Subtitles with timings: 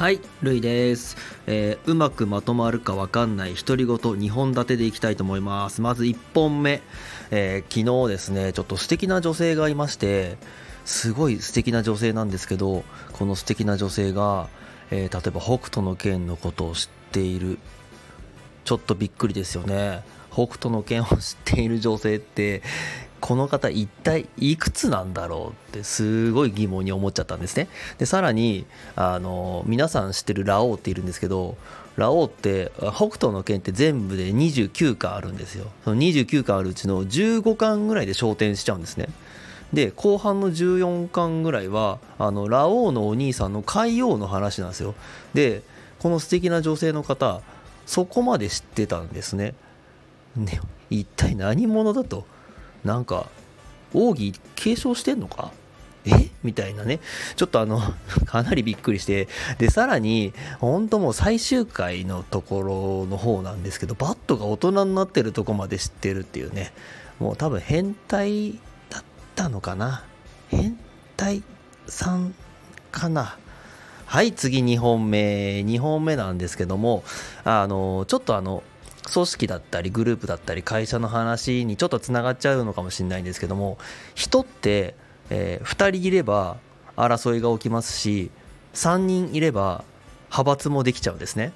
[0.00, 5.82] はい、るいです、えーうまくまとまるかわかんない独り言2本立てでいきたいと思います。
[5.82, 6.80] まず1本目、
[7.30, 10.38] えー昨日ですね、ちょっと素敵な女性がいまして、
[10.86, 12.82] すごい素敵な女性なんですけど、
[13.12, 14.48] この素敵な女性が、
[14.90, 17.58] えー例えば北斗の拳のことを知っている。
[18.64, 20.02] ちょっとびっくりですよね。
[20.32, 22.62] 北斗の拳を知っている女性って、
[23.20, 27.68] この方一体いくつなんだろうってすごい疑問に思っちゃったんですね。
[27.98, 28.64] で、さらに、
[28.96, 31.56] あの、皆さん知ってるラオウっているんですけど、
[31.96, 35.66] ラオウって、北斗の拳って全部で29巻あるんですよ。
[35.84, 39.08] その29巻あるうちの15巻ぐらいで昇天しちゃうんですね。
[39.72, 44.94] で、後半の14巻ぐらいは、あの、ラオウのお兄さんの海王の話なんですよ。
[45.34, 45.62] で、
[45.98, 47.42] この素敵な女性の方、
[47.90, 49.52] そこまで知ってたんですね。
[50.36, 52.24] ね、一体何者だと？
[52.84, 53.26] なんか、
[53.92, 55.50] 奥義継承してんのか？
[56.04, 56.30] え？
[56.44, 57.00] みたいなね。
[57.34, 57.80] ちょっとあの、
[58.26, 59.26] かなりびっくりして。
[59.58, 66.72] で、さらに、本当もう最終回のところの方なんですけど、バットが大人になってるとこまで知ってるっていうね。
[67.18, 68.52] もう多分変態
[68.88, 70.04] だったのかな？
[70.46, 70.78] 変
[71.16, 71.42] 態
[71.88, 72.36] さん
[72.92, 73.36] かな？
[74.10, 75.60] はい、次2本目。
[75.60, 77.04] 2本目なんですけども、
[77.44, 78.64] あの、ちょっとあの、
[79.12, 83.78] 組織だったりグループだったり会社の話にちょっとつながっちゃうのかもしれないんですけども
[84.16, 84.94] 人って、
[85.30, 86.58] え2人いれば
[86.96, 88.30] 争いが起きますし
[88.74, 89.84] 3人いれば
[90.24, 91.52] 派閥もできちゃうんですね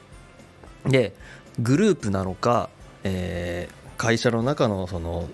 [0.86, 1.12] で
[1.58, 2.70] グループなのか、
[3.02, 5.28] えー会社の中のその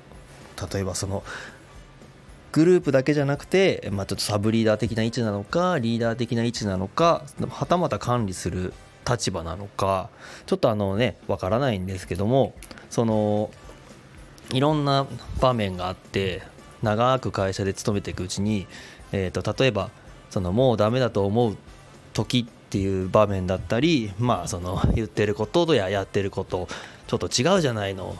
[0.72, 1.22] 例えばその
[2.52, 8.72] グループだけじゃなくて、まあ、ちょっとサブリーダー的な位置なのかリーダー的な位置なのかはたまた管理する
[9.08, 10.10] 立場なのか
[10.46, 12.54] ちょっとあのねわからないんですけども
[12.90, 13.50] その
[14.52, 15.06] いろんな
[15.40, 16.42] 場面があって
[16.82, 18.66] 長く会社で勤めていくうちに、
[19.12, 19.90] えー、と例えば
[20.30, 21.56] そのもうダメだと思う
[22.12, 26.68] 時っていう場面だったりまあその言ってることとややってること
[27.06, 28.16] ちょっと違うじゃないの。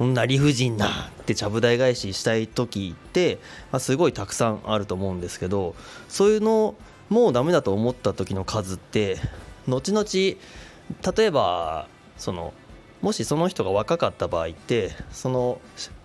[0.00, 3.38] こんな理不尽なってちゃぶ台返ししたい時って、
[3.70, 5.74] まあ、すごいたくさんあると思うんですけど
[6.08, 6.74] そういうの
[7.10, 9.18] もうダメだと思った時の数って
[9.68, 12.54] 後々例えばその
[13.02, 15.60] もしその人が若かった場合ってその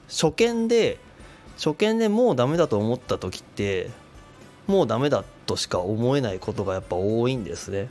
[0.09, 0.99] 初見で
[1.55, 3.91] 初見でもうダメだと思った時って
[4.67, 7.87] もうダメだとしか思えないことがやっぱ多いんですね。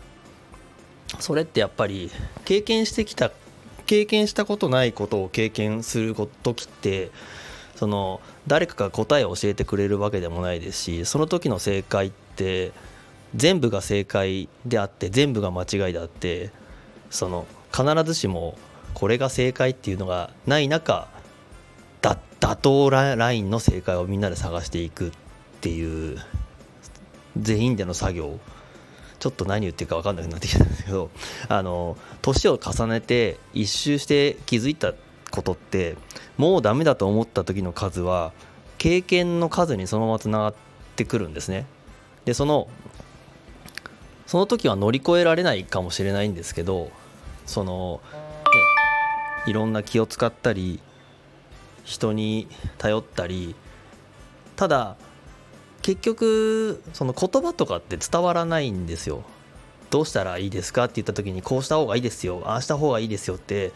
[1.19, 2.10] それってやっぱり
[2.44, 3.31] 経験してきた
[3.87, 7.11] 経験したことないことを経験する時って
[7.77, 12.72] その誰かが答えを教えてくれるわけでもないですしその時の正解って
[13.34, 16.50] 全部が正解であって全部が間違いであって
[17.11, 18.56] その必ずしも
[18.95, 21.09] これが正解っていうのがない中
[22.01, 25.12] だ妥当ラインの正解をみんなで探していくっ
[25.61, 26.19] ていう
[27.37, 28.39] 全員での作業
[29.25, 31.11] ちょっと何言ってるか分かんなくなってきたんですけど
[31.49, 34.93] あの年を重ねて一周して気づいた
[35.31, 35.97] ことって
[36.37, 38.34] もうダメだと思った時の数は
[38.77, 40.55] 経験の数にそのままつながっ
[40.95, 41.65] てくるんですね。
[42.27, 42.69] でその
[44.27, 46.91] その時は乗り越えられないかもしれないんですけど
[47.47, 50.81] その、ね、いろんな気を使ったり
[51.83, 52.47] 人に
[52.77, 53.57] 頼ったり
[54.57, 54.97] ただ
[55.84, 59.22] 結局その言葉とかって伝わらないんですよ。
[59.91, 62.43] どうしたらいいですかって言った時にこうした方がいいですよ。
[62.47, 63.71] ああした方がいいですよって。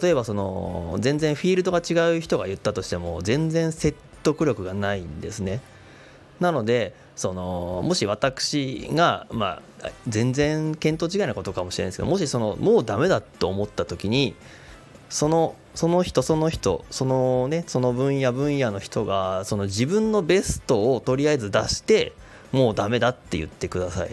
[0.00, 5.60] 例えばその全然フィールドが違う人が言ったとしても全然説得力がないんですね。
[6.38, 14.36] なのでそのもし私が、まあ、全然見当違いなことかもしれないですけどもしそのもうダメだと思った時に
[15.08, 22.12] そのその人その人そのねその分野分野の人がその自分のベストをとりあえず出して
[22.52, 24.10] もうダメだって言ってください。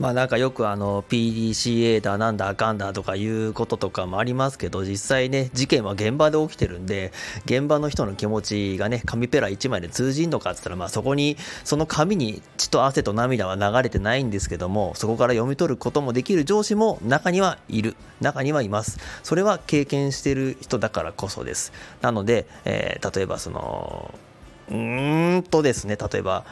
[0.00, 7.12] まあなんかよくあの PDCA だなんだあかんだとかいうこととかもありますけど実際ね事件は現場で起きてるんで
[7.44, 17.94] 現場の人の気持ちがね紙ペラ1枚で通じんのかっつったらまあそこにその紙に血と汗と涙は流れてないんですけどもそこから読み取ることもできる上司も中にはいる。
[18.22, 18.98] 中にはいます。
[19.22, 21.72] それは経験してる人だからこそです。
[22.00, 24.14] なので、えー例えばその
[24.70, 26.44] うーんとですね例えば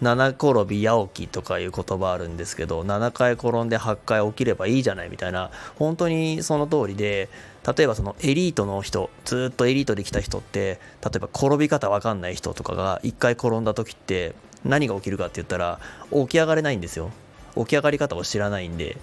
[0.00, 7.28] 七転び八起きとかいう言葉あるんですけど7回転んで8回起きればいいじゃないみたいな本当にその通りで
[7.76, 15.78] 例えばそのエリートの人ずっとエリートで来た人って例えば転び方わかんない人とかが1回転んだ時って何が起きるかって言ったら
[16.10, 17.10] 起き上がれないんですよ。
[17.56, 18.96] 起き上がり方を知らないんで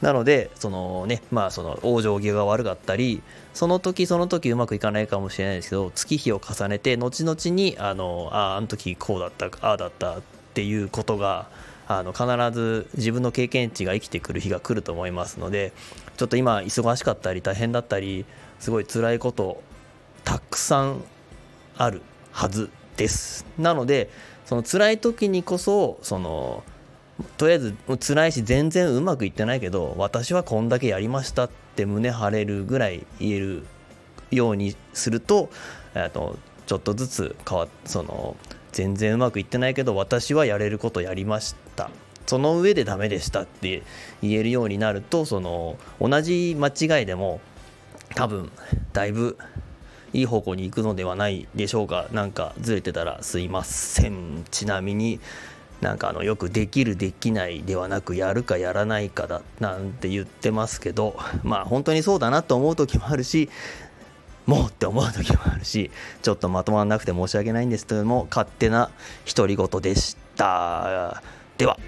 [0.00, 10.22] なのでそのねまあその往生際が悪かったりその時その時うまくいかないかもしれないですけど月日を重ねて後々にあのあああの時こうだったああだったっ
[10.54, 11.48] ていうことが
[11.86, 12.26] あの必
[12.56, 15.72] ず自分の経験値が生きてくる日が来ると思いますので
[16.16, 18.24] ちょっと今忙しかったり大変だったり
[18.60, 19.62] すごい辛いこと
[20.24, 21.02] たくさん
[21.76, 23.44] あるはずです。
[23.58, 24.10] なので
[24.46, 26.62] その辛い時にこそその
[27.36, 33.66] とりあえず辛いし全然うまくいってないけど私はこんだけやりましたって胸張れるぐらい言える
[34.30, 35.50] ようにすると
[36.12, 38.36] とちょっとずつ変わその
[38.72, 41.90] 全然うまくいってないけど私はやれることやりました。
[42.26, 43.82] その上でダメでしたって
[44.22, 47.40] 言えるようになるとその同じ間違いでも
[48.14, 48.52] 多分
[48.92, 49.36] だいぶ
[50.12, 52.06] いい方向に行くのではないでしょうか。
[52.12, 54.44] なんかずれてたらすいません。
[54.50, 55.18] ちなみに
[55.80, 63.48] なんかあのよくできるできないではなくやるかやらないかだなんて言ってますけど まあ本当にそうだなと思う時もあるし
[64.46, 65.90] もうって思う時もあるし
[66.22, 68.90] ちょっとまとまらなくて申し訳ないんですけども勝手な
[69.34, 71.22] 独り言でした。
[71.56, 71.78] では。